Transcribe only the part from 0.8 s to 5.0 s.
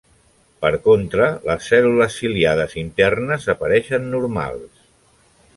contra les cèl·lules ciliades internes apareixen normals.